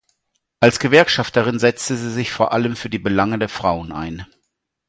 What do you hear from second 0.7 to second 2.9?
Gewerkschafterin setzte sie sich vor allem für